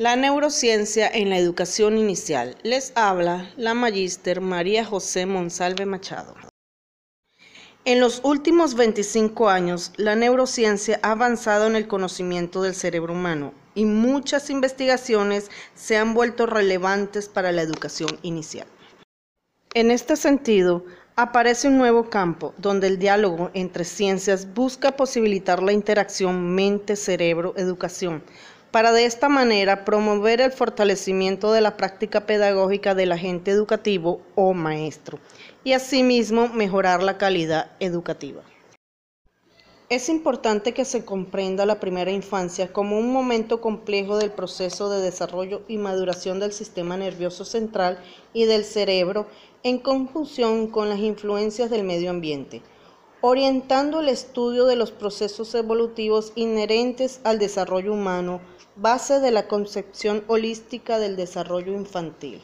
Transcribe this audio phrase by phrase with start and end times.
[0.00, 2.56] La neurociencia en la educación inicial.
[2.62, 6.34] Les habla la magíster María José Monsalve Machado.
[7.84, 13.52] En los últimos 25 años, la neurociencia ha avanzado en el conocimiento del cerebro humano
[13.74, 18.68] y muchas investigaciones se han vuelto relevantes para la educación inicial.
[19.74, 25.72] En este sentido, aparece un nuevo campo donde el diálogo entre ciencias busca posibilitar la
[25.74, 28.22] interacción mente-cerebro-educación
[28.70, 34.54] para de esta manera promover el fortalecimiento de la práctica pedagógica del agente educativo o
[34.54, 35.18] maestro
[35.64, 38.42] y asimismo mejorar la calidad educativa.
[39.88, 45.00] Es importante que se comprenda la primera infancia como un momento complejo del proceso de
[45.00, 47.98] desarrollo y maduración del sistema nervioso central
[48.32, 49.26] y del cerebro
[49.64, 52.62] en conjunción con las influencias del medio ambiente
[53.22, 58.40] orientando el estudio de los procesos evolutivos inherentes al desarrollo humano,
[58.76, 62.40] base de la concepción holística del desarrollo infantil.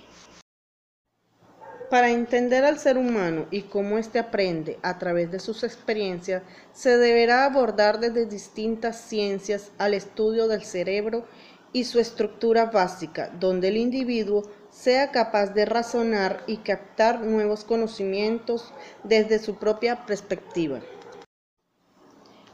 [1.88, 6.42] Para entender al ser humano y cómo éste aprende a través de sus experiencias,
[6.72, 11.24] se deberá abordar desde distintas ciencias al estudio del cerebro
[11.72, 18.72] y su estructura básica, donde el individuo sea capaz de razonar y captar nuevos conocimientos
[19.04, 20.80] desde su propia perspectiva.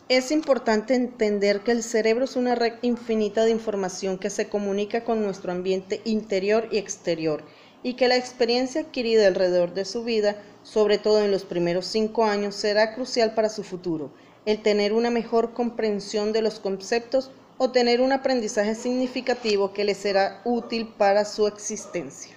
[0.09, 5.05] Es importante entender que el cerebro es una red infinita de información que se comunica
[5.05, 7.45] con nuestro ambiente interior y exterior
[7.83, 12.25] y que la experiencia adquirida alrededor de su vida, sobre todo en los primeros cinco
[12.25, 14.13] años, será crucial para su futuro.
[14.45, 17.31] El tener una mejor comprensión de los conceptos
[17.63, 22.35] o tener un aprendizaje significativo que le será útil para su existencia.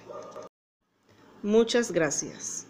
[1.42, 2.68] Muchas gracias.